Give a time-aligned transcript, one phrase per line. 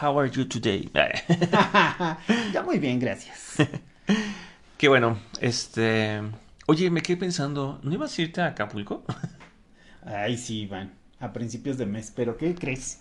[0.00, 0.90] how are you today?
[0.94, 3.56] ya muy bien, gracias.
[4.78, 6.20] Qué bueno, este...
[6.66, 9.04] Oye, me quedé pensando, ¿no ibas a irte a Acapulco?
[10.04, 13.00] Ay, sí, Iván, a principios de mes, pero ¿qué crees?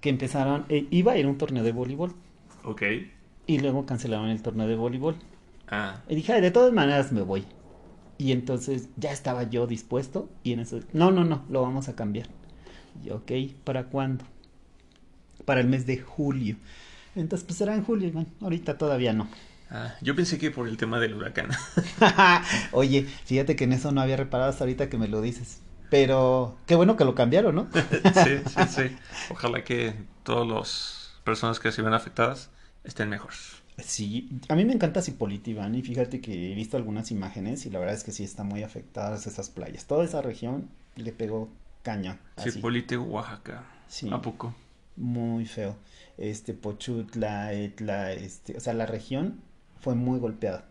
[0.00, 2.14] Que empezaron, eh, iba a ir a un torneo de voleibol.
[2.64, 2.82] Ok.
[3.46, 5.16] Y luego cancelaron el torneo de voleibol.
[5.68, 7.44] Ah, Y dije, "Ay, de todas maneras me voy.
[8.18, 11.96] Y entonces ya estaba yo dispuesto y en eso, no, no, no, lo vamos a
[11.96, 12.28] cambiar.
[13.02, 13.32] Y yo, ok,
[13.64, 14.24] ¿para cuándo?
[15.44, 16.56] Para el mes de julio.
[17.14, 18.26] Entonces, pues será en julio, Iván.
[18.40, 19.28] Ahorita todavía no.
[19.70, 21.50] ah, yo pensé que por el tema del huracán.
[22.72, 25.60] Oye, fíjate que en eso no había reparado hasta ahorita que me lo dices.
[25.90, 27.68] Pero qué bueno que lo cambiaron, ¿no?
[28.24, 28.96] sí, sí, sí.
[29.30, 32.48] Ojalá que todas las personas que se ven afectadas
[32.82, 33.32] estén mejor.
[33.78, 37.70] Sí, a mí me encanta Cipolite, Iván, y fíjate que he visto algunas imágenes y
[37.70, 39.86] la verdad es que sí están muy afectadas esas playas.
[39.86, 41.50] Toda esa región le pegó
[41.82, 42.18] caña.
[42.38, 43.64] Cipolite, Oaxaca.
[43.88, 44.08] Sí.
[44.10, 44.54] ¿A poco?
[44.96, 45.76] Muy feo.
[46.18, 49.40] Este, Pochutla, Etla, este, o sea, la región
[49.80, 50.64] fue muy golpeada.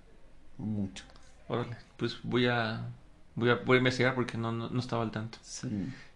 [0.58, 1.04] Mucho.
[1.48, 2.88] Órale, pues voy a,
[3.36, 5.38] voy a, voy a investigar porque no, no, no estaba al tanto.
[5.42, 5.68] Sí.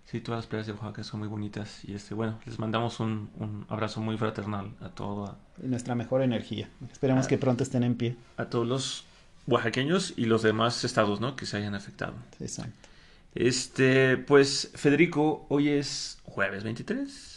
[0.06, 3.31] Sí, todas las playas de Oaxaca son muy bonitas y este, bueno, les mandamos un,
[3.39, 6.70] un abrazo muy fraternal a todo, Y nuestra mejor energía.
[6.92, 7.30] Esperemos Ah.
[7.30, 8.16] que pronto estén en pie.
[8.38, 9.06] a todos los
[9.48, 11.36] oaxaqueños y los demás estados, ¿no?
[11.36, 12.14] Que se hayan afectado.
[12.39, 12.88] Exacto.
[13.33, 17.34] Este, pues, Federico, hoy es jueves 23,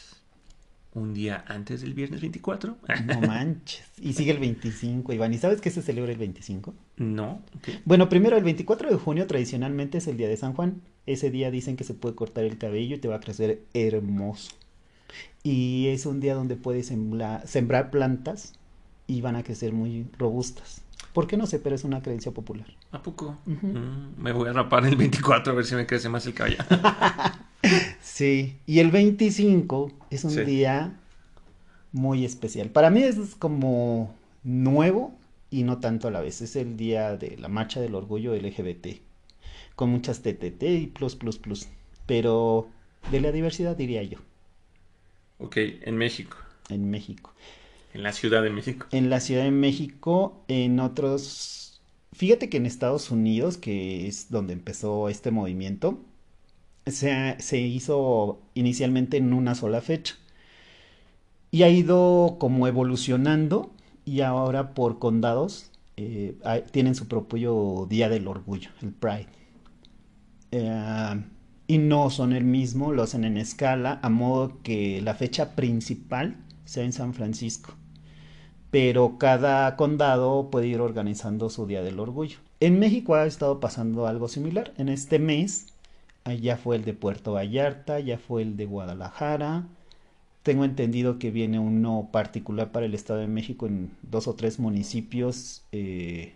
[0.95, 2.77] un día antes del viernes 24.
[3.07, 3.85] No manches.
[4.01, 5.33] Y sigue el 25, Iván.
[5.35, 6.75] ¿Y sabes qué se celebra el 25?
[6.97, 7.43] No.
[7.85, 10.81] Bueno, primero, el 24 de junio tradicionalmente es el día de San Juan.
[11.07, 14.51] Ese día dicen que se puede cortar el cabello y te va a crecer hermoso.
[15.43, 18.55] Y es un día donde puedes sembla- sembrar plantas
[19.07, 20.83] y van a crecer muy robustas.
[21.13, 21.59] ¿Por qué no sé?
[21.59, 22.67] Pero es una creencia popular.
[22.93, 23.39] ¿A poco?
[23.47, 26.59] Mm, me voy a rapar el 24 a ver si me crece más el cabello.
[28.01, 30.45] Sí, y el 25 es un Sí.
[30.45, 30.99] día
[31.93, 32.71] muy especial.
[32.71, 34.15] Para mí es como
[34.45, 35.15] nuevo
[35.51, 36.41] y no tanto a la vez.
[36.43, 39.03] Es el día de la marcha del orgullo LGBT,
[39.77, 41.69] con muchas TTT y plus, plus, plus.
[42.07, 42.69] Pero
[43.11, 44.19] de la diversidad diría yo,
[45.39, 46.37] ok, en México,
[46.69, 47.33] en México.
[47.95, 48.87] en la Ciudad de México.
[48.93, 51.81] En la Ciudad de México, en otros...
[52.13, 55.99] Fíjate que en Estados Unidos, que es donde empezó este movimiento,
[56.91, 60.17] se, hizo inicialmente en una sola fecha.
[61.51, 63.71] Y ha ido como evolucionando
[64.05, 66.37] y ahora por condados eh,
[66.71, 69.29] tienen su propio Día del Orgullo, el Pride.
[70.51, 71.25] Eh,
[71.67, 76.37] y no son el mismo, lo hacen en escala, a modo que la fecha principal
[76.65, 77.75] sea en San Francisco.
[78.71, 82.39] Pero cada condado puede ir organizando su Día del Orgullo.
[82.61, 84.73] En México ha estado pasando algo similar.
[84.79, 85.75] En este mes
[86.35, 89.67] ya fue el de Puerto Vallarta, ya fue el de Guadalajara.
[90.43, 94.59] Tengo entendido que viene uno particular para el Estado de México en dos o tres
[94.59, 95.65] municipios.
[95.73, 96.35] eh,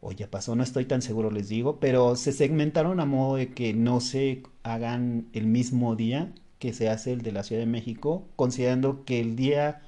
[0.00, 3.48] o ya pasó, no estoy tan seguro, les digo, pero se segmentaron a modo de
[3.52, 7.66] que no se hagan el mismo día que se hace el de la Ciudad de
[7.66, 9.82] México, considerando que el día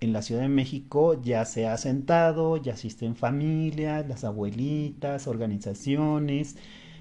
[0.00, 6.56] en la Ciudad de México ya se ha sentado, ya asisten familias, las abuelitas, organizaciones,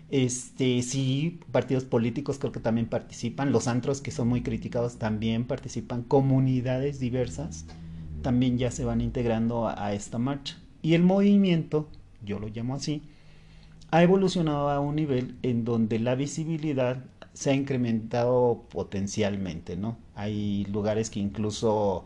[0.09, 5.46] este, sí, partidos políticos creo que también participan, los antros que son muy criticados también
[5.46, 7.66] participan, comunidades diversas
[8.22, 10.58] también ya se van integrando a, esta marcha.
[10.81, 11.90] Y el movimiento,
[12.24, 13.03] yo lo llamo así,
[13.92, 19.98] ha evolucionado a un nivel en donde la visibilidad se ha incrementado potencialmente, ¿no?
[20.16, 22.06] Hay lugares que incluso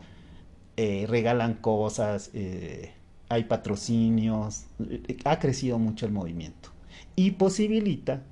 [0.76, 2.92] eh, regalan cosas, eh,
[3.28, 6.70] hay patrocinios, eh, ha crecido mucho el movimiento
[7.18, 8.22] y posibilita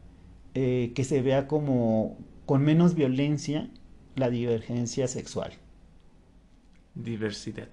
[0.55, 2.17] eh, que se vea como
[2.47, 3.69] con menos violencia
[4.15, 5.55] la divergencia sexual.
[6.95, 7.67] Diversidad.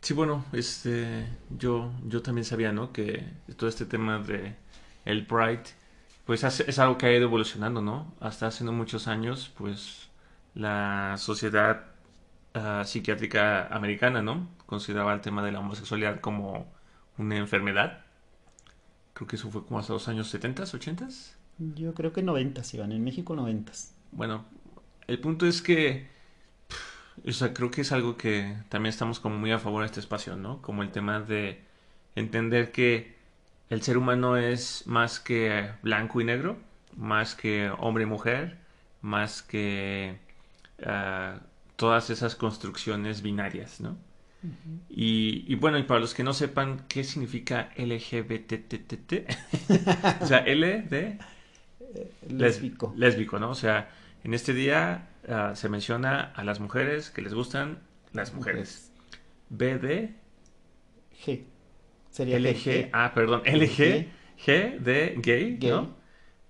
[0.00, 1.26] Sí, bueno, este,
[1.58, 2.92] yo, yo también sabía, ¿no?
[2.92, 3.24] Que
[3.56, 4.54] todo este tema de
[5.04, 5.64] el Pride,
[6.26, 8.14] pues es algo que ha ido evolucionando, ¿no?
[8.20, 10.10] Hasta hace no muchos años, pues
[10.54, 11.86] la sociedad
[12.54, 14.48] ah, psiquiátrica americana, ¿no?
[14.66, 16.72] Consideraba el tema de la homosexualidad como
[17.18, 18.04] una enfermedad.
[19.20, 21.08] Creo que eso fue como hasta los años 70, 80.
[21.58, 23.92] Yo creo que noventas, Iván, en México noventas.
[24.12, 24.46] Bueno,
[25.08, 26.08] el punto es que
[26.68, 29.88] pff, O sea, creo que es algo que también estamos como muy a favor de
[29.88, 30.62] este espacio, ¿no?
[30.62, 31.60] Como el tema de
[32.14, 33.14] entender que
[33.68, 36.56] el ser humano es más que blanco y negro,
[36.96, 38.56] más que hombre y mujer,
[39.02, 40.18] más que
[40.82, 41.40] ah,
[41.76, 43.98] todas esas construcciones binarias, ¿no?
[44.88, 49.12] Y, bueno, y para los que no sepan qué significa LGBTTT,
[50.22, 51.18] o sea, L de
[52.28, 52.94] lésbico.
[52.96, 53.50] lésbico, ¿no?
[53.50, 53.90] O sea,
[54.24, 57.80] en este día ah, se menciona a las mujeres que les gustan
[58.12, 58.92] las mujeres.
[59.50, 60.14] B de
[61.24, 61.44] G.
[62.10, 64.08] Sería LG, ah, perdón, LG,
[64.44, 65.96] G de gay, ¿no?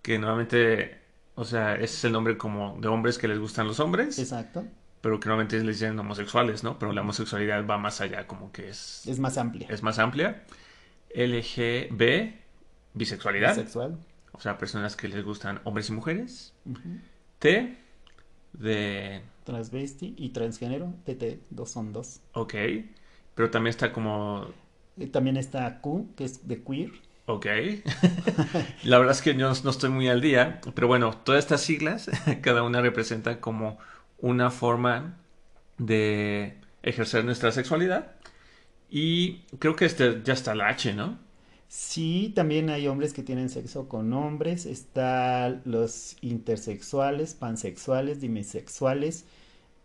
[0.00, 1.00] Que nuevamente,
[1.34, 4.18] o sea, ese es el nombre como de hombres que les gustan los hombres.
[4.18, 4.64] Exacto.
[5.00, 6.78] Pero que normalmente les dicen homosexuales, ¿no?
[6.78, 9.06] Pero la homosexualidad va más allá, como que es...
[9.06, 9.66] Es más amplia.
[9.70, 10.44] Es más amplia.
[11.14, 12.34] LGB,
[12.94, 13.56] bisexualidad.
[13.56, 13.98] Bisexual.
[14.32, 16.54] O sea, personas que les gustan hombres y mujeres.
[17.38, 17.78] T,
[18.52, 19.22] de...
[19.44, 22.20] Transvesti y transgénero, TT, dos son dos.
[22.32, 22.54] Ok.
[23.34, 24.52] Pero también está como
[25.08, 26.92] también está Q, que es de queer.
[27.26, 27.46] Ok.
[28.84, 32.10] La verdad es que yo no estoy muy al día, pero bueno, todas estas siglas,
[32.42, 33.78] cada una representa como
[34.20, 35.18] una forma
[35.78, 38.12] de ejercer nuestra sexualidad.
[38.90, 41.18] Y creo que este ya está la H, ¿no?
[41.68, 49.24] Sí, también hay hombres que tienen sexo con hombres, están los intersexuales, pansexuales, dimisexuales.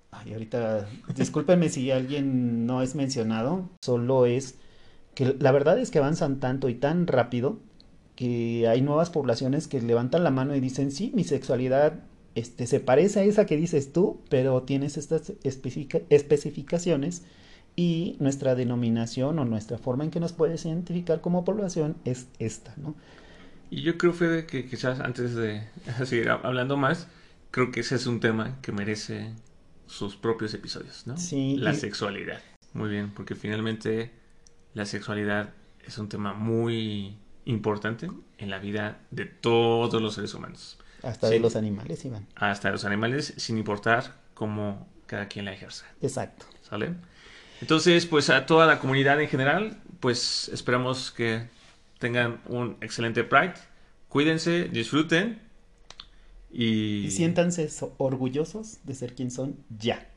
[0.10, 4.56] Ay, ahorita, discúlpenme si alguien no es mencionado, solo es
[5.14, 7.60] que la verdad es que avanzan tanto y tan rápido
[8.16, 12.00] que hay nuevas poblaciones que levantan la mano y dicen, sí, mi sexualidad
[12.36, 17.24] este, se parece a esa que dices tú, pero tienes estas especificaciones
[17.76, 22.74] y nuestra denominación o nuestra forma en que nos puedes identificar como población es esta,
[22.78, 22.96] ¿no?
[23.70, 25.64] Y yo creo, Fede, que quizás antes de
[26.06, 27.08] seguir hablando más,
[27.52, 29.34] creo que ese es un tema que merece
[29.88, 31.18] sus propios episodios, ¿no?
[31.18, 31.56] Sí.
[31.58, 32.42] La sexualidad.
[32.74, 34.12] Muy bien, porque finalmente
[34.74, 35.54] la sexualidad
[35.86, 40.78] es un tema muy importante en la vida de todos los seres humanos.
[41.06, 42.28] Hasta de los animales, Iván.
[42.36, 45.86] Hasta de los animales, sin importar cómo cada quien la ejerza.
[46.02, 46.46] Exacto.
[46.68, 46.96] ¿Sale?
[47.62, 51.48] Entonces, pues a toda la comunidad en general, pues esperamos que
[52.00, 53.54] tengan un excelente Pride.
[54.10, 55.42] Cuídense, disfruten
[56.52, 57.06] y...
[57.06, 60.08] y siéntanse orgullosos de ser quien son ya.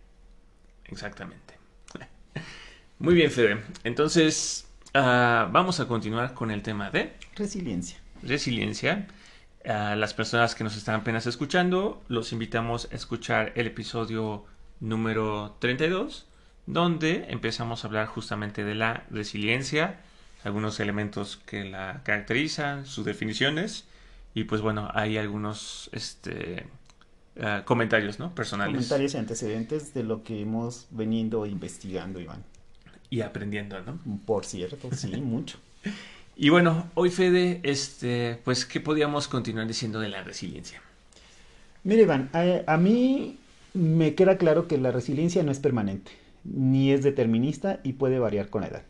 [0.87, 1.55] Exactamente.
[2.99, 3.59] Muy bien, Fede.
[3.85, 7.99] Entonces, ah, vamos a continuar con el tema de resiliencia.
[8.23, 9.07] Resiliencia.
[9.65, 14.45] A las personas que nos están apenas escuchando, los invitamos a escuchar el episodio
[14.81, 16.27] número 32,
[16.67, 20.01] donde empezamos a hablar justamente de la resiliencia,
[20.45, 23.85] algunos elementos que la caracterizan, sus definiciones,
[24.35, 26.67] y pues bueno, hay algunos este,
[27.41, 28.35] ah, comentarios ¿no?
[28.35, 28.75] personales.
[28.75, 32.45] Comentarios y antecedentes de lo que hemos venido investigando, Iván
[33.11, 33.99] y aprendiendo, ¿no?
[34.27, 35.59] Por cierto, sí, mucho.
[36.41, 40.81] Y bueno, hoy Fede, este, pues, ¿qué podíamos continuar diciendo de la resiliencia?
[41.83, 43.39] Mire, Iván, a, mí
[43.75, 46.13] me queda claro que la resiliencia no es permanente,
[46.45, 48.83] ni es determinista y puede variar con la edad.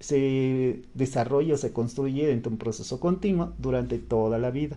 [0.00, 4.76] Se desarrolla o se construye dentro de un proceso continuo durante toda la vida,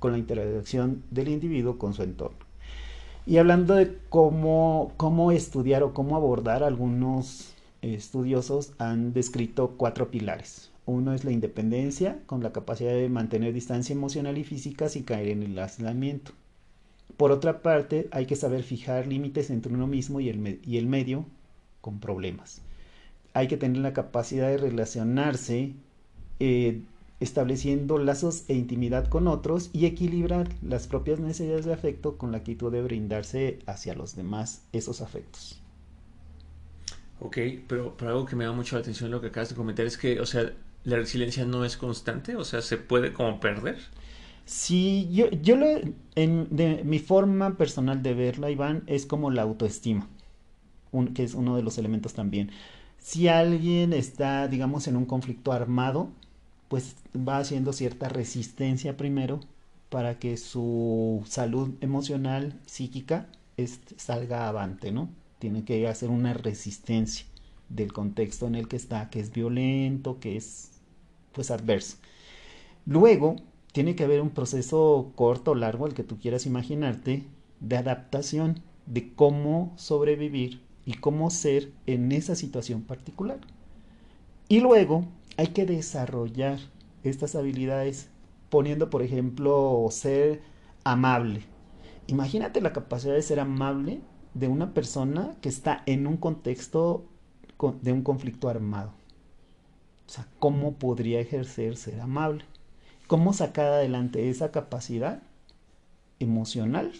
[0.00, 2.44] con la interacción del individuo con su entorno.
[3.24, 10.69] Y hablando de cómo, cómo estudiar o cómo abordar algunos estudiosos han descrito cuatro pilares.
[10.86, 15.28] Uno es la independencia, con la capacidad de mantener distancia emocional y física sin caer
[15.28, 16.32] en el aislamiento.
[17.16, 20.86] Por otra parte, hay que saber fijar límites entre uno mismo y el, y el
[20.86, 21.26] medio
[21.80, 22.62] con problemas.
[23.34, 25.74] Hay que tener la capacidad de relacionarse
[26.40, 26.80] eh,
[27.20, 32.38] estableciendo lazos e intimidad con otros y equilibrar las propias necesidades de afecto con la
[32.38, 35.60] actitud de brindarse hacia los demás esos afectos.
[37.20, 37.36] Ok,
[37.68, 40.18] pero, algo que me da mucho la atención lo que acabas de comentar es que,
[40.20, 40.50] o sea,
[40.84, 43.78] la resiliencia no es constante, o sea, se puede como perder.
[44.44, 45.66] Sí, yo, yo lo,
[46.16, 50.08] en, de mi forma personal de verla, Iván, es como la autoestima,
[51.14, 52.50] que es uno de los elementos también.
[52.98, 56.10] Si alguien está, digamos, en un conflicto armado,
[56.68, 59.40] pues va haciendo cierta resistencia primero
[59.88, 63.28] para que su salud emocional, psíquica,
[63.96, 65.10] salga avante, ¿no?
[65.40, 67.26] tiene que hacer una resistencia
[67.70, 70.72] del contexto en el que está, que es violento, que es
[71.32, 71.96] pues adverso.
[72.84, 73.36] Luego,
[73.72, 77.24] tiene que haber un proceso corto o largo, el que tú quieras imaginarte,
[77.60, 83.38] de adaptación, de cómo sobrevivir y cómo ser en esa situación particular.
[84.48, 86.58] Y luego hay que desarrollar
[87.04, 88.08] estas habilidades
[88.48, 90.42] poniendo, por ejemplo, ser
[90.82, 91.42] amable.
[92.08, 94.00] Imagínate la capacidad de ser amable
[94.34, 97.04] de una persona que está en un contexto
[97.82, 98.92] de un conflicto armado.
[100.06, 102.44] O sea, ¿cómo podría ejercer ser amable?
[103.06, 105.22] ¿Cómo sacar adelante esa capacidad
[106.18, 106.92] emocional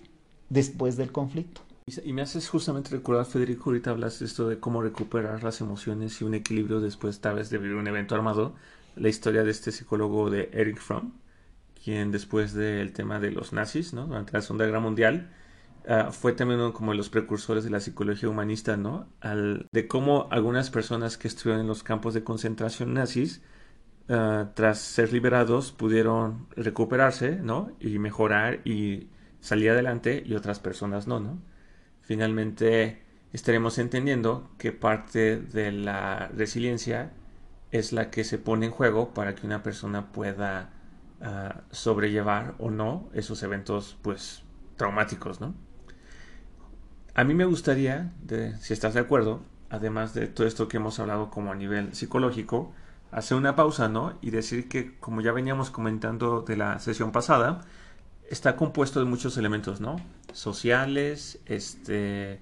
[0.49, 1.63] después del conflicto?
[2.05, 6.21] Y me haces justamente recordar, Federico, ahorita hablas de esto de cómo recuperar las emociones
[6.21, 8.55] y un equilibrio después tal vez de vivir un evento armado.
[8.97, 11.13] La historia de este psicólogo de Eric Fromm,
[11.83, 14.07] quien después del tema de los nazis, ¿no?
[14.07, 15.31] Durante la Segunda Guerra Mundial,
[15.89, 19.09] uh, fue también uno como de los precursores de la psicología humanista, ¿no?
[19.21, 23.43] Al, de cómo algunas personas que estuvieron en los campos de concentración nazis,
[24.09, 27.73] uh, tras ser liberados, pudieron recuperarse, ¿no?
[27.81, 29.09] Y mejorar y
[29.41, 31.41] salir adelante y otras personas no, ¿no?
[32.03, 37.13] Finalmente estaremos entendiendo que parte de la resiliencia
[37.71, 40.71] es la que se pone en juego para que una persona pueda
[41.21, 44.43] uh, sobrellevar o no esos eventos pues
[44.77, 45.55] traumáticos, ¿no?
[47.15, 48.13] A mí me gustaría,
[48.61, 52.73] si estás de acuerdo, además de todo esto que hemos hablado como a nivel psicológico,
[53.11, 54.17] hacer una pausa, ¿no?
[54.21, 57.63] Y decir que, como ya veníamos comentando de la sesión pasada,
[58.29, 59.97] está compuesto de muchos elementos, ¿no?
[60.33, 62.41] Sociales, este,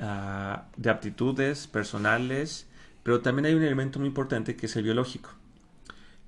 [0.00, 2.66] uh, de aptitudes personales,
[3.02, 5.30] pero también hay un elemento muy importante que es el biológico.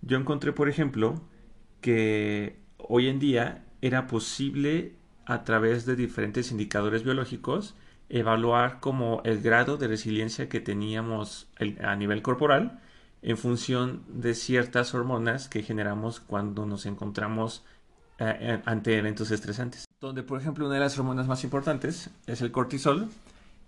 [0.02, 1.22] Yo encontré, por ejemplo,
[1.80, 4.94] que hoy en día era posible
[5.30, 7.76] a través de diferentes indicadores biológicos
[8.08, 11.46] evaluar como el grado de resiliencia que teníamos
[11.80, 12.80] a nivel corporal
[13.22, 17.62] en función de ciertas hormonas que generamos cuando nos encontramos
[18.18, 19.84] eh, ante eventos estresantes.
[20.00, 23.08] Donde, por ejemplo, una de las hormonas más importantes es el cortisol.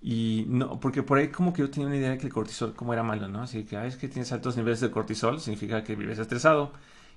[0.03, 2.75] Y no, porque por ahí como que yo tenía una idea de que el cortisol
[2.75, 3.43] como era malo, ¿no?
[3.43, 6.73] Así que, ah, es que tienes altos niveles de cortisol, significa que vives estresado.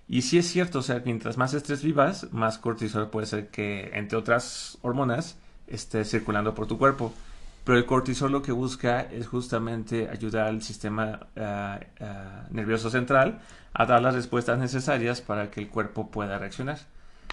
[0.08, 3.92] Y sí es cierto, o sea, mientras más estrés vivas, más cortisol puede ser que,
[3.94, 7.14] entre otras hormonas, esté circulando por tu cuerpo.
[7.64, 13.40] Pero el cortisol lo que busca es justamente ayudar al sistema uh, uh, nervioso central
[13.74, 16.78] a dar las respuestas necesarias para que el cuerpo pueda reaccionar.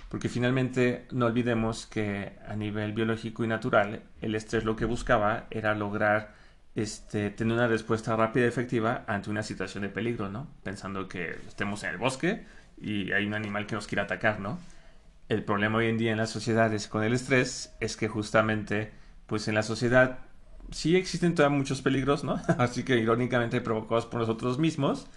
[0.08, 5.44] Porque finalmente no olvidemos que a nivel biológico y natural, el estrés lo que buscaba
[5.50, 6.34] era lograr
[6.74, 10.48] este, tener una respuesta rápida y efectiva ante una situación de peligro, ¿no?
[10.62, 12.46] Pensando que estemos en el bosque,
[12.80, 14.58] y hay un animal que nos quiere atacar, ¿no?
[15.28, 18.92] El problema hoy en día en las sociedades con el estrés es que justamente,
[19.26, 20.18] pues en la sociedad
[20.70, 22.40] sí existen todavía muchos peligros, ¿no?
[22.58, 25.08] Así que irónicamente provocados por nosotros mismos,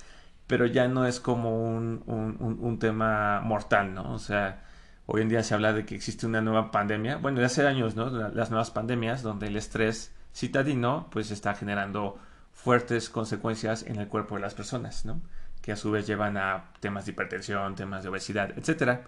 [0.48, 4.14] pero ya no es como un, un, un, tema mortal, ¿no?
[4.14, 4.64] O sea,
[5.06, 7.96] hoy en día se habla de que existe una nueva pandemia, bueno, de hace años,
[7.96, 8.10] ¿no?
[8.10, 12.20] Las nuevas pandemias donde el estrés citadino pues está generando
[12.54, 15.22] fuertes consecuencias en el cuerpo de las personas, ¿no?
[15.66, 19.00] Que a su vez llevan a temas de hipertensión, temas de obesidad, etc.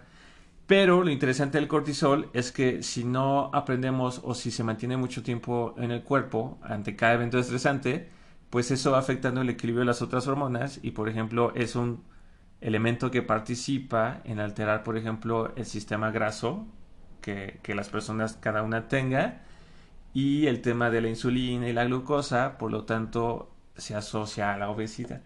[0.66, 5.22] Pero lo interesante del cortisol es que si no aprendemos o si se mantiene mucho
[5.22, 8.08] tiempo en el cuerpo ante cada evento estresante,
[8.50, 12.02] pues eso va afectando el equilibrio de las otras hormonas y por ejemplo es un
[12.60, 16.66] elemento que participa en alterar por ejemplo el sistema graso
[17.20, 19.42] que, que las personas cada una tenga
[20.12, 24.58] y el tema de la insulina y la glucosa por lo tanto se asocia a
[24.58, 25.22] la obesidad.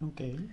[0.00, 0.48] Okay.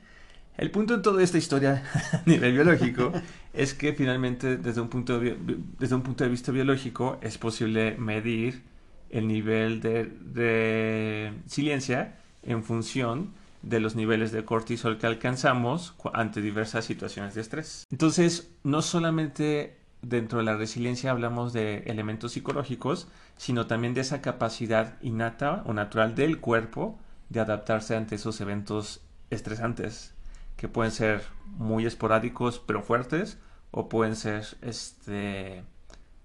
[0.57, 1.83] El punto en toda esta historia
[2.13, 3.13] a nivel biológico
[3.53, 5.37] es que finalmente desde un, punto de,
[5.77, 8.63] desde un punto de vista biológico es posible medir
[9.11, 16.41] el nivel de, de resiliencia en función de los niveles de cortisol que alcanzamos ante
[16.41, 17.85] diversas situaciones de estrés.
[17.91, 24.21] Entonces, no solamente dentro de la resiliencia hablamos de elementos psicológicos, sino también de esa
[24.21, 26.99] capacidad innata o natural del cuerpo
[27.29, 30.16] de adaptarse ante esos eventos estresantes
[30.57, 33.39] que pueden ser muy esporádicos pero fuertes
[33.71, 35.63] o pueden ser este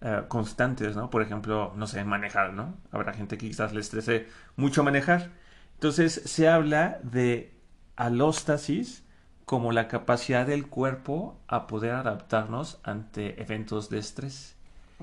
[0.01, 1.11] uh, constantes, ¿no?
[1.11, 2.75] Por ejemplo, no sé, manejar, ¿no?
[2.91, 5.31] Habrá gente que quizás le estrese mucho manejar.
[5.75, 7.53] Entonces se habla de
[7.97, 9.05] alóstasis
[9.45, 14.57] como la capacidad del cuerpo a poder adaptarnos ante eventos de estrés.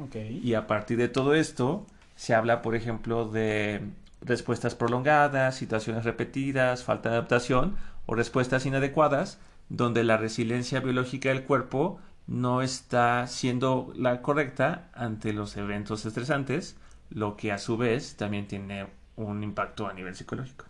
[0.07, 0.39] Okay.
[0.43, 3.81] Y a partir de todo esto se habla, por ejemplo, de
[4.21, 7.75] respuestas prolongadas, situaciones repetidas, falta de adaptación
[8.09, 9.37] o respuestas inadecuadas
[9.69, 16.75] donde la resiliencia biológica del cuerpo no está siendo la correcta ante los eventos estresantes,
[17.11, 20.65] lo que a su vez también tiene un impacto a nivel psicológico.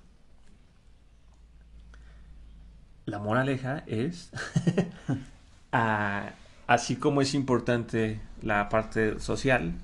[3.06, 4.32] La moraleja es,
[6.68, 9.76] así como es importante la parte social,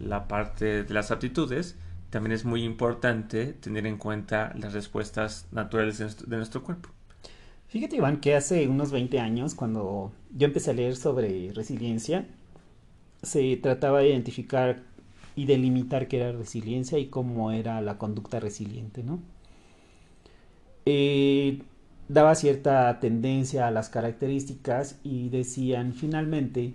[0.00, 1.76] la parte de las aptitudes,
[2.10, 6.93] también es muy importante tener en cuenta las respuestas naturales de nuestro cuerpo.
[7.74, 12.24] Fíjate, Iván, que hace unos 20 años, cuando yo empecé a leer sobre resiliencia,
[13.24, 14.84] se trataba de identificar
[15.34, 19.18] y delimitar qué era resiliencia y cómo era la conducta resiliente, ¿no?
[20.86, 21.62] Eh,
[22.08, 26.74] daba cierta tendencia a las características y decían finalmente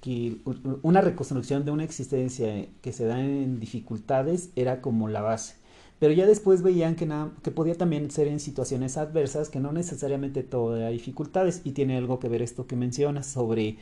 [0.00, 0.38] que
[0.80, 5.61] una reconstrucción de una existencia que se da en dificultades era como la base.
[6.02, 7.08] Pero ya después veían que,
[7.44, 11.60] que podía también ser en situaciones adversas, que no necesariamente todo era dificultades.
[11.62, 13.76] Y tiene algo que ver esto que mencionas sobre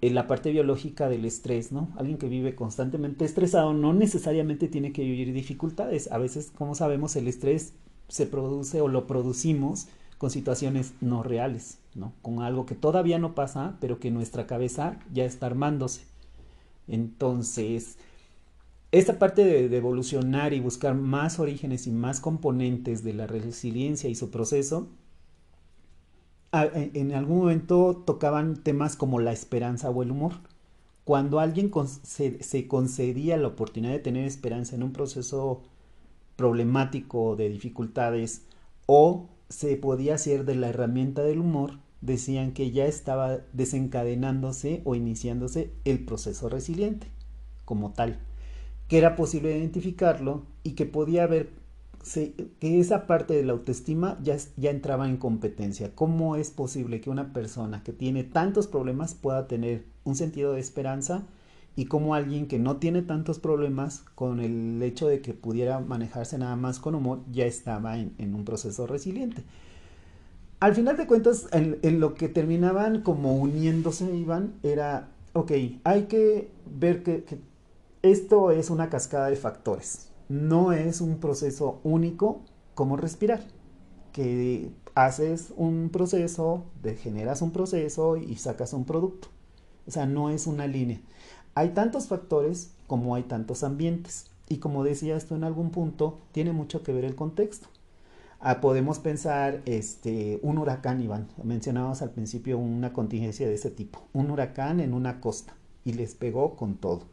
[0.00, 1.88] eh, la parte biológica del estrés, ¿no?
[1.96, 6.12] Alguien que vive constantemente estresado no necesariamente tiene que vivir dificultades.
[6.12, 7.72] A veces, como sabemos, el estrés
[8.06, 9.88] se produce o lo producimos
[10.18, 12.12] con situaciones no reales, ¿no?
[12.22, 16.02] Con algo que todavía no pasa, pero que nuestra cabeza ya está armándose.
[16.86, 17.96] Entonces,
[18.92, 24.14] esta parte de, evolucionar y buscar más orígenes y más componentes de la resiliencia y
[24.14, 24.88] su proceso,
[26.52, 30.34] en algún momento tocaban temas como la esperanza o el humor.
[31.04, 31.72] Cuando alguien
[32.04, 35.62] se concedía la oportunidad de tener esperanza en un proceso
[36.36, 38.42] problemático de dificultades
[38.86, 44.94] o se podía hacer de la herramienta del humor, decían que ya estaba desencadenándose o
[44.94, 47.08] iniciándose el proceso resiliente
[47.64, 48.20] como tal,
[48.88, 51.50] que era posible identificarlo y que podía haber
[52.60, 55.94] que esa parte de la autoestima ya, ya entraba en competencia.
[55.94, 60.60] ¿Cómo es posible que una persona que tiene tantos problemas pueda tener un sentido de
[60.60, 61.22] esperanza
[61.76, 66.38] y cómo alguien que no tiene tantos problemas con el hecho de que pudiera manejarse
[66.38, 69.42] nada más con humor ya estaba en, un proceso resiliente.
[70.60, 76.48] Al final de cuentas, en, lo que terminaban como uniéndose, Iván, era, ok, hay que
[76.78, 77.24] ver que
[78.04, 82.42] esto es una cascada de factores, no es un proceso único
[82.74, 83.42] como respirar,
[84.12, 86.64] que haces un proceso,
[86.98, 89.28] generas un proceso y sacas un producto.
[89.86, 91.00] O sea, no es una línea.
[91.54, 94.26] Hay tantos factores como hay tantos ambientes.
[94.50, 97.68] Y como decía esto en algún punto, tiene mucho que ver el contexto.
[98.38, 101.28] Ah, podemos pensar este, un huracán, Iván.
[101.42, 104.02] Mencionábamos al principio una contingencia de ese tipo.
[104.12, 107.04] Un huracán en una costa y les pegó con todo.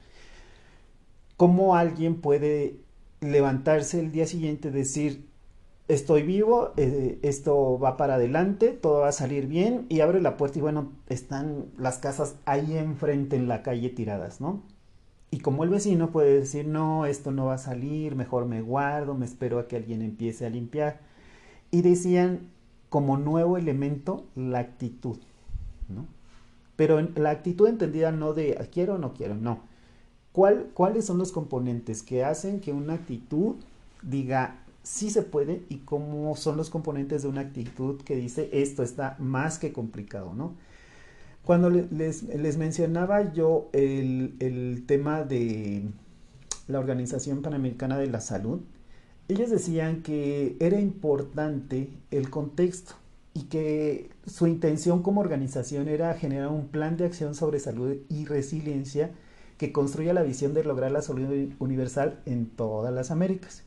[1.42, 2.76] ¿Cómo alguien puede
[3.20, 5.26] levantarse el día siguiente y decir,
[5.88, 10.38] estoy vivo, eh, esto va para adelante, todo va a salir bien y abre la
[10.38, 14.62] puerta y bueno, están las casas ahí enfrente en la calle tiradas, ¿no?
[15.32, 19.16] Y como el vecino puede decir, no, esto no va a salir, mejor me guardo,
[19.16, 21.00] me espero a que alguien empiece a limpiar.
[21.72, 22.52] Y decían
[22.90, 25.18] como nuevo elemento la actitud,
[25.90, 26.06] ¿no?
[26.76, 29.71] Pero la actitud entendida no de quiero o no quiero, no.
[30.32, 33.56] ¿Cuál, ¿Cuáles son los componentes que hacen que una actitud
[34.02, 38.84] diga sí se puede y cómo son los componentes de una actitud que dice esto
[38.84, 40.54] está más que complicado, ¿no?
[41.44, 45.84] Cuando les, les mencionaba yo el, el, tema de
[46.68, 48.62] la Organización Panamericana de la Salud,
[49.28, 52.94] ellos decían que era importante el contexto
[53.34, 58.26] y que su intención como organización era generar un plan de acción sobre salud y
[58.26, 59.10] resiliencia
[59.62, 63.64] que construya la visión de lograr la salud universal en todas las Américas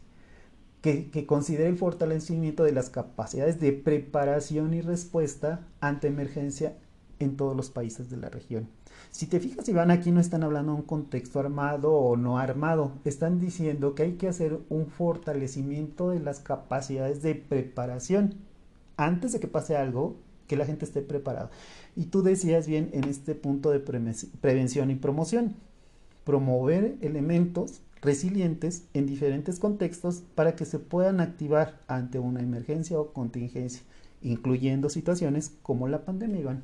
[0.80, 6.76] que, considere el fortalecimiento de las capacidades de preparación y respuesta ante emergencia
[7.20, 8.68] en todos los países de la región.
[9.12, 12.90] Si te fijas, Iván, aquí no están hablando de un contexto armado o no armado,
[13.04, 18.34] están diciendo que hay que hacer un fortalecimiento de las capacidades de preparación
[18.96, 20.16] antes de que pase algo,
[20.48, 21.50] que la gente esté preparada.
[21.94, 25.54] Y tú decías bien en este punto de prevención y promoción,
[26.24, 33.12] promover elementos resilientes en diferentes contextos para que se puedan activar ante una emergencia o
[33.12, 33.82] contingencia,
[34.22, 36.62] incluyendo situaciones como la pandemia, Iván.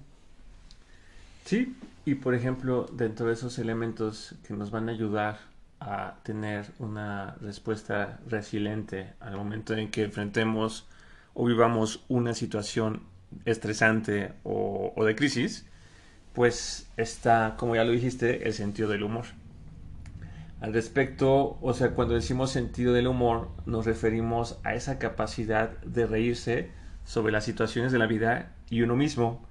[1.45, 5.39] Sí, y por ejemplo, dentro de esos elementos que nos van a ayudar
[5.81, 10.87] a tener una respuesta resiliente al momento en que enfrentemos
[11.33, 13.03] o vivamos una situación
[13.47, 15.65] estresante o, o de crisis,
[16.35, 19.25] pues está, como ya lo dijiste, el sentido del humor.
[20.61, 26.07] Al respecto, o sea, cuando decimos sentido del humor, nos referimos a esa capacidad de
[26.07, 26.71] reírse
[27.05, 29.47] sobre las situaciones de la vida y uno mismo.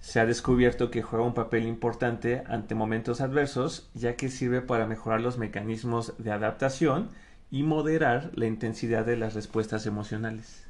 [0.00, 4.86] Se ha descubierto que juega un papel importante ante momentos adversos, ya que sirve para
[4.86, 7.08] mejorar los mecanismos de adaptación
[7.50, 10.66] y moderar la intensidad de las respuestas emocionales.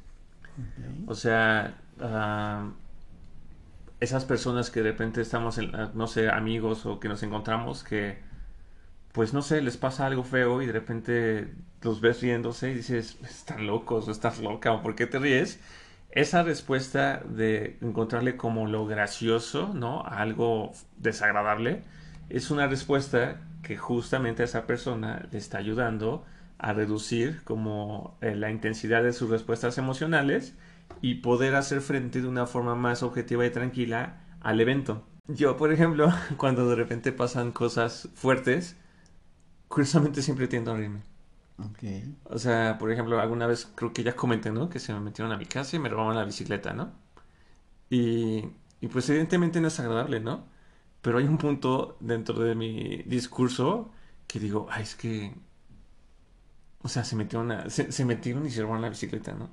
[1.05, 2.71] O sea, ah,
[3.99, 8.19] esas personas que de repente estamos, en, no sé, amigos o que nos encontramos que
[9.15, 11.47] pues no sé, les pasa algo feo y de repente
[11.81, 15.61] los ves riéndose y dices, están locos o estás loca o por qué te ríes.
[16.11, 20.01] Esa respuesta de encontrarle como lo gracioso, ¿no?
[20.01, 21.81] A algo desagradable,
[22.29, 26.25] es una respuesta que justamente a esa persona le está ayudando
[26.57, 30.55] a reducir como eh, la intensidad de sus respuestas emocionales
[31.01, 35.05] y poder hacer frente de una forma más objetiva y tranquila al evento.
[35.29, 38.75] Yo, por ejemplo, cuando de repente pasan cosas fuertes,
[39.67, 41.03] curiosamente siempre tiendo a reírme.
[41.57, 42.15] Okay.
[42.25, 44.69] O sea, por ejemplo, alguna vez creo que ya comenté, ¿no?
[44.69, 46.93] Que se me metieron a mi casa y me robaron la bicicleta, ¿no?
[47.89, 48.45] Y,
[48.81, 50.47] y pues evidentemente no es agradable, ¿no?
[51.01, 53.91] Pero hay un punto dentro de mi discurso
[54.27, 55.35] que digo, ay, es que...
[56.81, 59.45] O sea, se metieron, a, se, se metieron y se robaron la bicicleta, ¿no?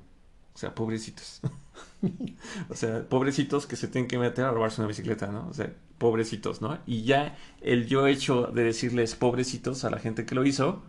[0.54, 1.40] O sea, pobrecitos.
[2.68, 5.48] o sea, pobrecitos que se tienen que meter a robarse una bicicleta, ¿no?
[5.48, 6.78] O sea, pobrecitos, ¿no?
[6.86, 10.82] Y ya el yo hecho de decirles pobrecitos a la gente que lo hizo,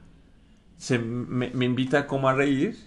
[0.77, 2.77] se me, invita como a reír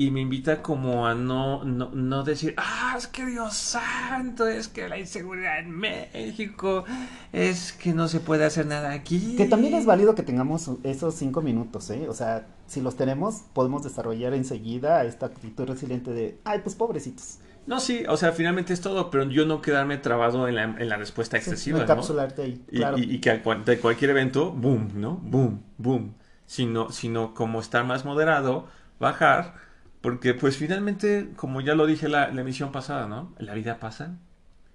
[0.00, 4.68] y me invita como a no, no, no decir, ah, es que Dios santo, es
[4.68, 6.84] que la inseguridad en México,
[7.32, 9.34] es que no se puede hacer nada aquí.
[9.36, 12.08] Que también es válido que tengamos esos cinco minutos, ¿eh?
[12.08, 17.38] O sea, si los tenemos, podemos desarrollar enseguida esta actitud resiliente de, ay, pues pobrecitos.
[17.66, 20.88] No, sí, o sea, finalmente es todo, pero yo no quedarme trabado en la, en
[20.88, 22.98] la respuesta excesiva, sí, no encapsularte ahí, claro.
[22.98, 25.16] Y, y, y que de cualquier evento, boom, ¿no?
[25.16, 26.14] Boom, boom.
[26.46, 28.68] Sino, sino como estar más moderado,
[29.00, 29.67] bajar
[30.00, 33.34] porque pues finalmente, como ya lo dije la, la emisión pasada, ¿no?
[33.38, 34.18] La vida pasa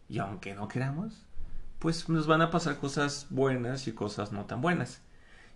[0.09, 1.25] y aunque no queramos,
[1.79, 5.01] pues nos van a pasar cosas buenas y cosas no tan buenas.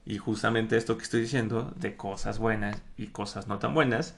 [0.05, 4.15] Y justamente esto que estoy diciendo, de cosas buenas y cosas no tan buenas,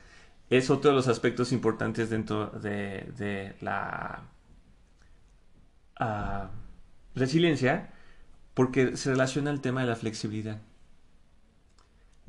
[0.49, 4.23] es otro de los aspectos importantes dentro de, la
[5.99, 6.47] uh,
[7.15, 7.91] resiliencia,
[8.53, 10.61] porque se relaciona al tema de la flexibilidad.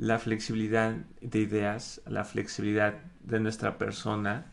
[0.01, 4.47] La flexibilidad de ideas, la flexibilidad de nuestra persona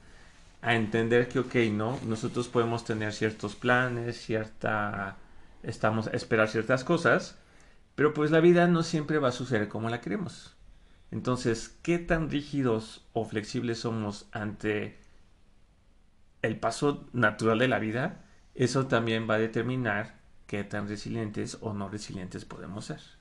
[0.62, 1.97] a entender que, ok, ¿no?
[2.05, 5.15] Nosotros podemos tener ciertos planes, cierta...
[5.63, 7.38] Estamos a esperar ciertas cosas,
[7.95, 10.53] pero pues la vida no siempre va a suceder como la queremos.
[11.12, 14.97] Entonces, ¿qué tan rígidos o flexibles somos ante
[16.41, 18.25] el paso natural de la vida?
[18.53, 23.16] Eso también va a determinar qué tan resilientes o no resilientes podemos ser.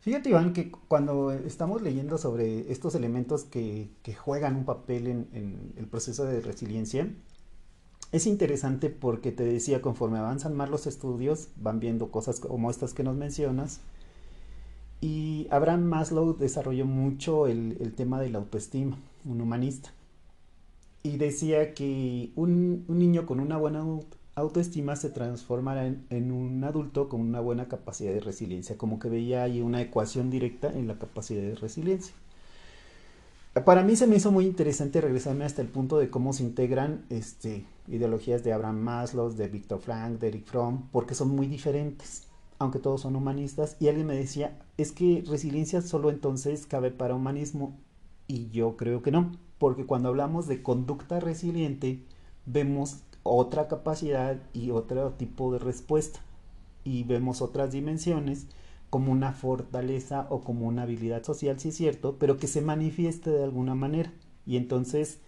[0.00, 5.86] Fíjate, Iván, que cuando estamos leyendo sobre estos elementos que, juegan un papel en, el
[5.86, 7.06] proceso de resiliencia,
[8.10, 12.94] es interesante porque te decía, conforme avanzan más los estudios, van viendo cosas como estas
[12.94, 13.80] que nos mencionas.
[15.02, 19.92] Y Abraham Maslow desarrolló mucho el, tema de la autoestima, un humanista.
[21.02, 23.84] Y decía que un, un niño con una buena
[24.40, 29.08] autoestima se transformará en, en, un adulto con una buena capacidad de resiliencia, como que
[29.08, 32.14] veía ahí una ecuación directa en la capacidad de resiliencia.
[33.64, 37.04] Para mí se me hizo muy interesante regresarme hasta el punto de cómo se integran
[37.10, 42.28] este, ideologías de Abraham Maslow, de Viktor Frank, de Eric Fromm, porque son muy diferentes,
[42.60, 43.76] aunque todos son humanistas.
[43.80, 47.76] Y alguien me decía, es que resiliencia solo entonces cabe para humanismo.
[48.28, 52.04] Y yo creo que no, porque cuando hablamos de conducta resiliente,
[52.46, 52.98] vemos
[53.32, 56.20] otra capacidad y otro tipo de respuesta.
[56.82, 58.46] Y vemos otras dimensiones
[58.90, 63.30] como una fortaleza o como una habilidad social, si es cierto, pero que se manifieste
[63.30, 64.12] de alguna manera.
[64.46, 65.18] Y entonces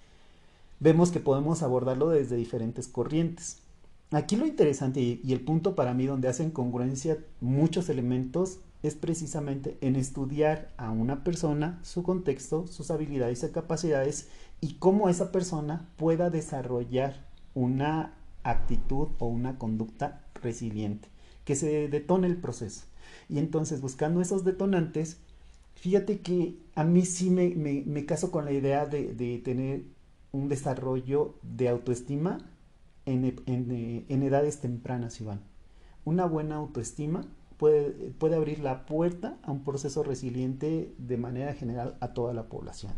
[0.80, 3.58] vemos que podemos abordarlo desde diferentes corrientes.
[4.10, 9.78] Aquí lo interesante y, el punto para mí donde hacen congruencia muchos elementos es precisamente
[9.80, 14.28] en estudiar a una persona, su contexto, sus habilidades y capacidades
[14.60, 21.08] y cómo esa persona pueda desarrollar una actitud o una conducta resiliente,
[21.44, 22.84] que se detone el proceso.
[23.28, 25.18] Y entonces buscando esos detonantes,
[25.74, 29.82] fíjate que a mí sí me, me, caso con la idea de, de, tener
[30.32, 32.38] un desarrollo de autoestima
[33.06, 35.40] en, en, en, edades tempranas, Iván.
[36.04, 37.24] Una buena autoestima
[37.58, 42.48] puede, puede abrir la puerta a un proceso resiliente de manera general a toda la
[42.48, 42.92] población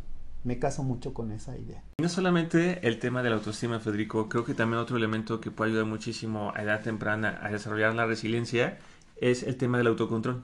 [0.44, 1.82] me caso mucho con esa idea.
[1.98, 5.70] No solamente el tema de la autoestima, Federico, creo que también otro elemento que puede
[5.70, 8.78] ayudar muchísimo a edad temprana a desarrollar la resiliencia
[9.20, 10.42] es el tema del autocontrol.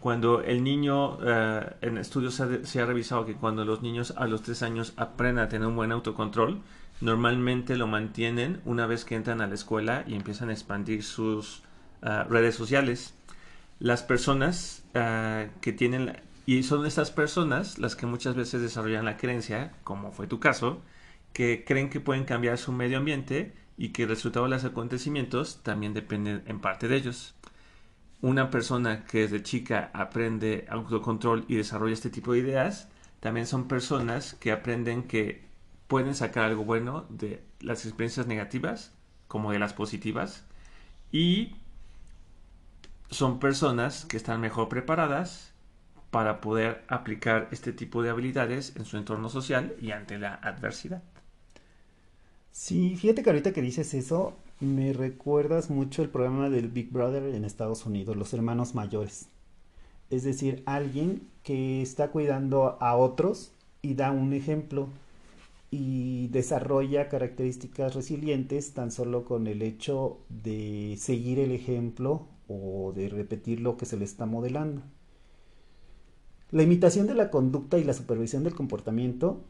[0.00, 4.42] Cuando el niño, uh, en estudios se ha, revisado que cuando los niños a los
[4.42, 6.62] tres años aprenden a tener un buen autocontrol,
[7.00, 11.62] normalmente lo mantienen una vez que entran a la escuela y empiezan a expandir sus
[12.02, 13.14] uh, redes sociales.
[13.78, 19.16] Las personas uh, que tienen y son estas personas las que muchas veces desarrollan la
[19.16, 20.80] creencia, como fue tu caso,
[21.32, 25.60] que creen que pueden cambiar su medio ambiente y que el resultado de los acontecimientos
[25.64, 27.34] también depende en parte de ellos.
[28.22, 33.66] Una persona que desde chica aprende autocontrol y desarrolla este tipo de ideas, también son
[33.66, 35.44] personas que aprenden que
[35.88, 38.92] pueden sacar algo bueno de las experiencias negativas
[39.26, 40.44] como de las positivas
[41.10, 41.56] y
[43.10, 45.55] son personas que están mejor preparadas
[46.16, 51.02] para poder aplicar este tipo de habilidades en su entorno social y ante la adversidad.
[52.50, 57.34] Sí, fíjate que ahorita que dices eso, me recuerdas mucho el programa del Big Brother
[57.34, 59.28] en Estados Unidos, los hermanos mayores.
[60.08, 63.52] Es decir, alguien que está cuidando a otros
[63.82, 64.88] y da un ejemplo
[65.70, 73.10] y desarrolla características resilientes tan solo con el hecho de seguir el ejemplo o de
[73.10, 74.80] repetir lo que se le está modelando.
[76.52, 79.40] La imitación de la conducta y la supervisión del comportamiento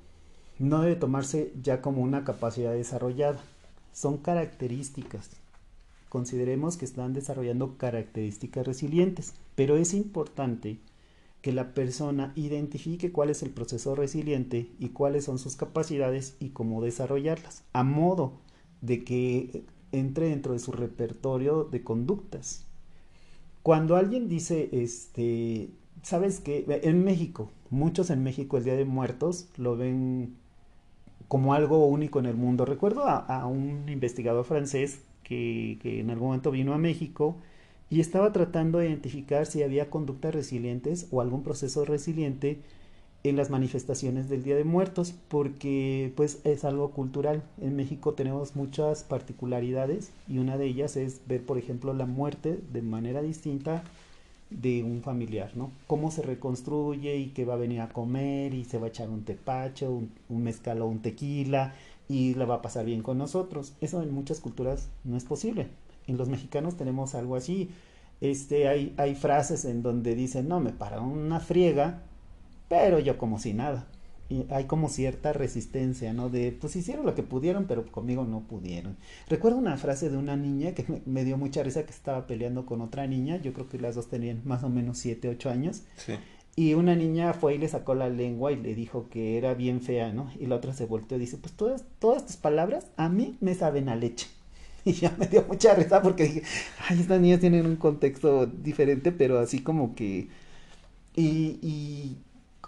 [0.58, 3.38] no debe tomarse ya como una capacidad desarrollada,
[3.92, 5.30] son características.
[6.08, 10.78] Consideremos que están desarrollando características resilientes, pero es importante
[11.42, 16.48] que la persona identifique cuál es el proceso resiliente y cuáles son sus capacidades y
[16.48, 18.32] cómo desarrollarlas, a modo
[18.80, 22.64] de que entre dentro de su repertorio de conductas.
[23.62, 25.68] Cuando alguien dice, este,
[26.02, 30.36] sabes que en México, muchos en México el Día de Muertos lo ven
[31.28, 32.64] como algo único en el mundo.
[32.64, 37.36] Recuerdo a, un investigador francés que, que en algún momento vino a México
[37.90, 42.60] y estaba tratando de identificar si había conductas resilientes o algún proceso resiliente
[43.28, 47.42] en las manifestaciones del Día de Muertos, porque pues es algo cultural.
[47.60, 52.60] En México tenemos muchas particularidades y una de ellas es ver, por ejemplo, la muerte
[52.72, 53.82] de manera distinta
[54.50, 55.72] de un familiar, ¿no?
[55.86, 59.10] Cómo se reconstruye y que va a venir a comer y se va a echar
[59.10, 61.74] un tepacho, un, un mezcal o un tequila
[62.08, 63.74] y la va a pasar bien con nosotros.
[63.80, 65.68] Eso en muchas culturas no es posible
[66.06, 67.70] en los mexicanos tenemos algo así.
[68.20, 72.02] Este, hay, hay frases en donde dicen, no, me para una friega,
[72.68, 73.86] pero yo como si nada.
[74.28, 76.28] Y hay como cierta resistencia, ¿no?
[76.28, 78.96] De, pues hicieron lo que pudieron, pero conmigo no pudieron.
[79.28, 82.80] Recuerdo una frase de una niña que me, dio mucha risa que estaba peleando con
[82.80, 85.82] otra niña, yo creo que las dos tenían más o menos 7, 8 años.
[85.96, 86.14] Sí.
[86.56, 89.80] Y una niña fue y le sacó la lengua y le dijo que era bien
[89.80, 90.32] fea, ¿no?
[90.40, 93.54] Y la otra se volteó y dice, pues todas, todas tus palabras a mí me
[93.54, 94.26] saben a leche.
[94.84, 96.42] y ya me dio mucha risa porque dije,
[96.88, 100.28] ay, estas niñas tienen un contexto diferente, pero así como que...
[101.14, 102.18] Y, y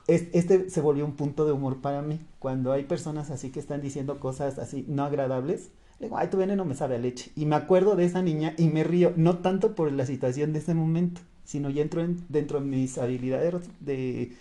[0.09, 2.19] este se volvió un punto de humor para mí.
[2.39, 6.37] Cuando hay personas así que están diciendo cosas así no agradables, le digo, ay, tu
[6.37, 7.31] veneno me sabe a leche.
[7.37, 10.61] Y me acuerdo de esa niña y me río, no tanto por la situación de
[10.61, 14.33] ese momento, sino ya entro en, dentro de mis habilidades de,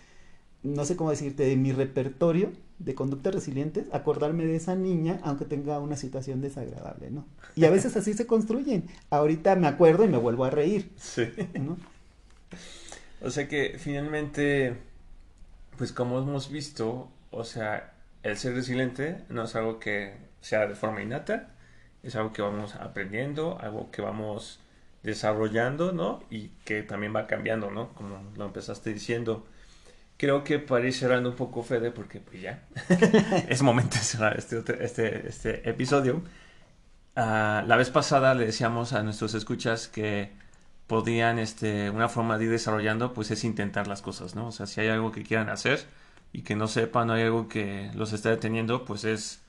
[0.63, 5.45] no sé cómo decirte, de mi repertorio de conductas resilientes, acordarme de esa niña, aunque
[5.45, 7.25] tenga una situación desagradable, ¿no?
[7.55, 8.85] Y a veces así se construyen.
[9.09, 10.91] Ahorita me acuerdo y me vuelvo a reír.
[10.95, 11.23] Sí.
[11.59, 11.77] ¿no?
[13.21, 14.77] O sea que finalmente,
[15.77, 20.75] pues como hemos visto, o sea, el ser resiliente no es algo que sea de
[20.75, 21.49] forma innata,
[22.03, 24.59] es algo que vamos aprendiendo, algo que vamos
[25.03, 26.23] desarrollando, ¿no?
[26.29, 27.93] Y que también va cambiando, ¿no?
[27.93, 29.45] Como lo empezaste diciendo
[30.17, 32.63] creo que para ir cerrando un poco, Fede, porque pues ya
[33.49, 36.23] es momento de cerrar este, este, este episodio.
[37.15, 40.31] Ah, la vez pasada le decíamos a nuestros escuchas que
[40.87, 44.47] podían, este, una forma de ir desarrollando, pues es intentar las cosas, ¿no?
[44.47, 45.85] O sea, si hay algo que quieran hacer
[46.31, 49.41] y que no sepan, no hay algo que los esté deteniendo, pues es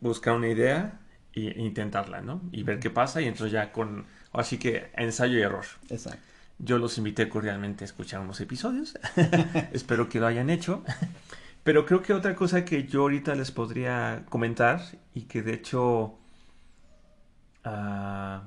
[0.00, 1.00] buscar una idea
[1.32, 2.42] e intentarla, ¿no?
[2.52, 5.64] Y ver qué pasa y entonces ya con, así que ensayo y error.
[5.88, 6.22] Exacto.
[6.58, 8.98] Yo los invité cordialmente a escuchar unos episodios.
[9.72, 10.82] Espero que lo hayan hecho.
[11.62, 14.80] Pero creo que otra cosa que yo ahorita les podría comentar
[15.14, 16.18] y que de hecho
[17.64, 18.44] ah,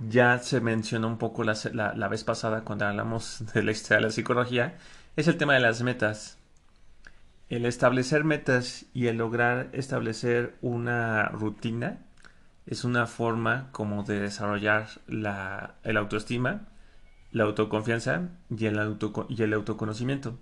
[0.00, 4.06] ya se mencionó un poco la, la, vez pasada cuando hablamos de la historia de
[4.06, 4.76] la psicología
[5.16, 6.38] es el tema de las metas.
[7.48, 11.98] El establecer metas y el lograr establecer una rutina
[12.66, 16.62] es una forma como de desarrollar la el autoestima,
[17.30, 20.38] la autoconfianza y el, auto, y el autoconocimiento.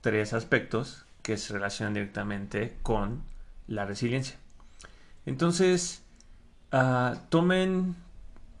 [0.00, 3.22] Tres aspectos que se relacionan directamente con
[3.68, 4.36] la resiliencia.
[5.26, 6.02] Entonces,
[6.72, 7.94] uh, tomen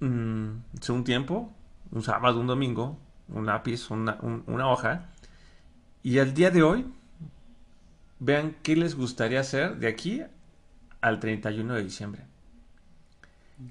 [0.06, 1.52] mm, un tiempo,
[1.90, 5.10] un sábado, un domingo, un lápiz, una, una hoja,
[6.02, 6.86] y el día de hoy
[8.18, 10.22] vean qué les gustaría hacer de aquí
[11.00, 12.22] al 31 de diciembre.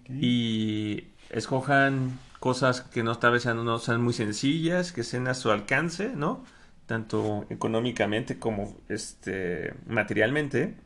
[0.10, 5.34] Y escojan cosas que no tal vez sean, no sean muy sencillas, que sean a
[5.34, 6.46] su alcance, ¿no?
[6.86, 10.78] Tanto económicamente como este, materialmente.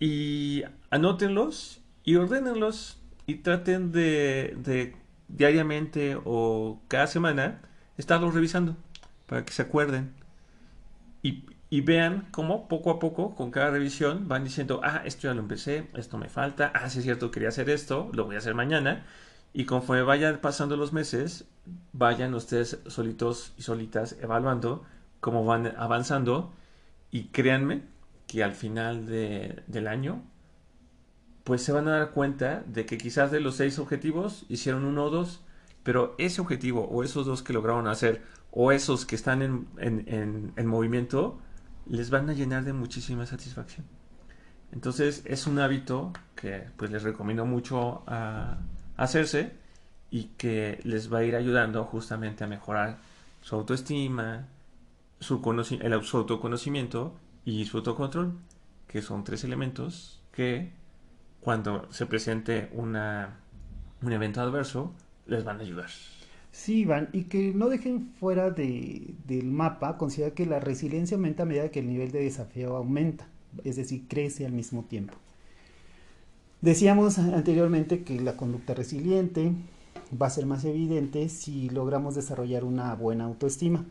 [0.00, 4.96] Y anótenlos y ordénenlos y traten de, de
[5.28, 7.60] diariamente o cada semana
[7.96, 8.76] estarlos revisando
[9.26, 10.14] para que se acuerden.
[11.22, 15.34] Y, y vean cómo poco a poco, con cada revisión, van diciendo, ah, esto ya
[15.34, 18.38] lo empecé, esto me falta, ah, sí es cierto, quería hacer esto, lo voy a
[18.38, 19.04] hacer mañana.
[19.52, 21.46] Y conforme vayan pasando los meses,
[21.92, 24.84] vayan ustedes solitos y solitas evaluando
[25.20, 26.52] cómo van avanzando
[27.10, 27.82] y créanme
[28.26, 30.22] que al final de, del año
[31.46, 35.04] pues se van a dar cuenta de que quizás de los seis objetivos hicieron uno
[35.04, 35.42] o dos,
[35.84, 40.52] pero ese objetivo o esos dos que lograron hacer o esos que están en, en,
[40.56, 41.38] en, movimiento
[41.86, 43.86] les van a llenar de muchísima satisfacción.
[44.72, 48.58] Entonces es un hábito que pues les recomiendo mucho a,
[48.96, 49.52] hacerse
[50.10, 52.98] y que les va a ir ayudando justamente a mejorar
[53.40, 54.48] su autoestima,
[55.20, 55.40] su,
[55.80, 58.36] el, autoconocimiento y su autocontrol,
[58.88, 60.72] que son tres elementos que
[61.46, 63.38] cuando se presente una,
[64.02, 64.92] un evento adverso,
[65.28, 65.90] les van a ayudar.
[66.50, 71.44] Sí, Iván, y que no dejen fuera de, del mapa, considera que la resiliencia aumenta
[71.44, 73.28] a medida que el nivel de desafío aumenta,
[73.62, 75.14] es decir, crece al mismo tiempo.
[76.62, 79.52] Decíamos anteriormente que la conducta resiliente
[80.20, 83.84] va a ser más evidente si logramos desarrollar una buena autoestima.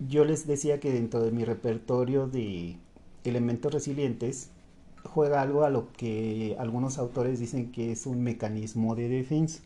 [0.00, 2.78] Yo les decía que dentro de mi repertorio de
[3.22, 4.50] elementos resilientes
[5.04, 9.62] juega algo a lo que algunos autores dicen que es un mecanismo de defensa,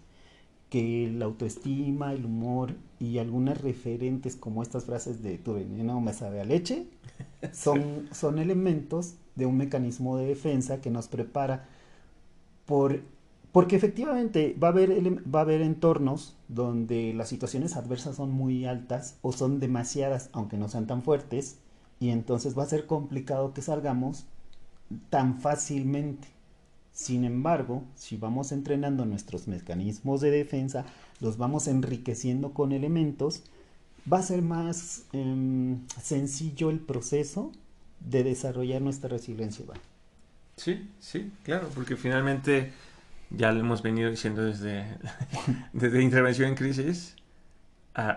[0.70, 6.12] que la autoestima, el humor y algunas referentes como estas frases de tu veneno me
[6.12, 6.86] sabe a leche,
[7.52, 11.68] son, son elementos de un mecanismo de defensa que nos prepara
[12.66, 13.02] por,
[13.52, 14.90] porque efectivamente va a, haber,
[15.32, 20.56] va a haber entornos donde las situaciones adversas son muy altas o son demasiadas, aunque
[20.56, 21.58] no sean tan fuertes,
[22.00, 24.26] y entonces va a ser complicado que salgamos
[25.10, 26.28] tan fácilmente.
[26.92, 30.84] Sin embargo, si vamos entrenando nuestros mecanismos de defensa,
[31.20, 33.42] los vamos enriqueciendo con elementos,
[34.10, 37.50] va a ser más em, sencillo el proceso
[38.00, 39.64] de desarrollar nuestra resiliencia.
[40.56, 42.72] Sí, sí, claro, porque finalmente
[43.30, 44.84] ya lo hemos venido diciendo desde,
[45.72, 47.16] desde intervención en crisis,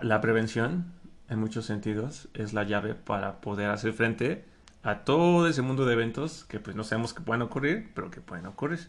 [0.02, 0.86] la prevención
[1.30, 4.44] en muchos sentidos es la llave para poder hacer frente
[4.88, 8.22] a todo ese mundo de eventos que pues no sabemos que puedan ocurrir, pero que
[8.22, 8.88] pueden ocurrir.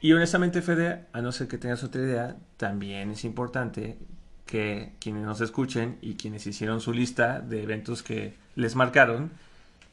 [0.00, 3.98] Y honestamente, Fede, a no ser que tengas otra idea, también es importante
[4.46, 9.32] que quienes nos escuchen y quienes hicieron su lista de eventos que les marcaron,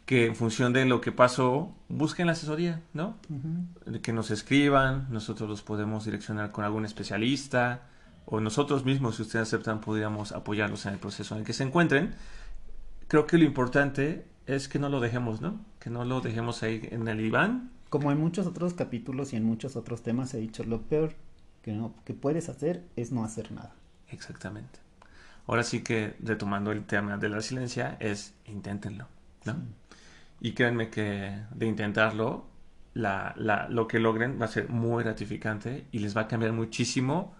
[0.06, 3.17] que en función de lo que pasó, busquen la asesoría, ¿no?
[4.03, 7.82] Que nos escriban, nosotros los podemos direccionar con algún especialista,
[8.27, 11.63] o nosotros mismos, si ustedes aceptan, podríamos apoyarlos en el proceso en el que se
[11.63, 12.13] encuentren.
[13.08, 15.60] Creo que lo importante es que no lo dejemos, ¿no?
[15.79, 17.71] Que no lo dejemos ahí en el Iván.
[17.89, 21.13] Como en muchos otros capítulos y en muchos otros temas he dicho, lo peor
[21.62, 23.75] que, no, que puedes hacer es no hacer nada.
[24.10, 24.79] Exactamente.
[25.47, 29.07] Ahora sí que, retomando el tema de la resiliencia, es inténtenlo,
[29.45, 29.55] ¿no?
[30.39, 32.45] Y créanme que de intentarlo,
[32.93, 36.53] la, la, lo que logren va a ser muy gratificante y les va a cambiar
[36.53, 37.36] muchísimo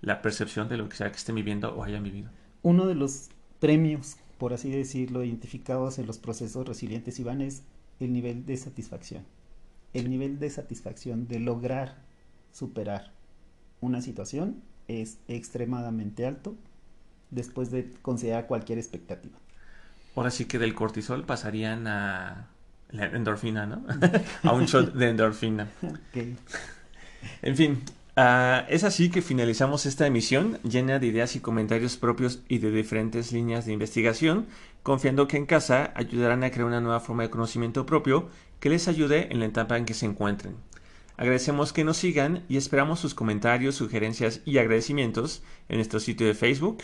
[0.00, 2.30] la percepción de lo que sea que estén viviendo o hayan vivido.
[2.62, 7.62] Uno de los premios por así decirlo, identificados en los procesos resilientes, Iván, es
[8.00, 9.26] el nivel de satisfacción.
[9.92, 11.98] El nivel de satisfacción de lograr
[12.50, 13.12] superar
[13.82, 16.56] una situación es extremadamente alto
[17.30, 19.36] después de considerar cualquier expectativa.
[20.16, 22.48] Ahora sí que del cortisol pasarían a
[22.92, 23.84] la endorfina, ¿no?
[24.42, 25.68] a un shot de endorfina.
[27.42, 27.82] En fin,
[28.22, 32.70] Ah, es así que finalizamos esta emisión llena de ideas y comentarios propios y de
[32.70, 34.44] diferentes líneas de investigación,
[34.82, 38.28] confiando que en casa ayudarán a crear una nueva forma de conocimiento propio
[38.58, 40.56] que les ayude en la etapa en que se encuentren.
[41.16, 46.34] Agradecemos que nos sigan y esperamos sus comentarios, sugerencias y agradecimientos en nuestro sitio de
[46.34, 46.82] Facebook,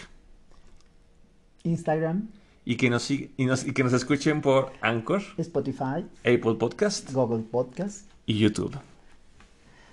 [1.64, 2.30] Instagram
[2.64, 8.10] y que nos, y, y que nos escuchen por Anchor, Spotify, Apple Podcast, Google Podcast
[8.24, 8.74] y YouTube.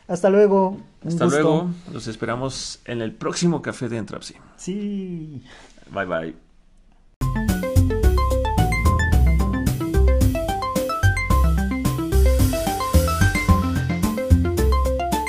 [0.07, 0.77] Hasta luego.
[1.05, 1.69] Hasta luego.
[1.91, 4.35] Los esperamos en el próximo café de Entrapsi.
[4.57, 5.43] Sí.
[5.91, 6.42] Bye bye.